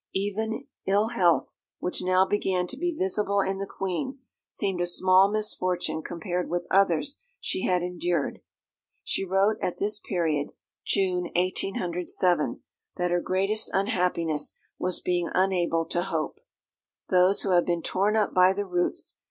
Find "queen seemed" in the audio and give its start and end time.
3.67-4.81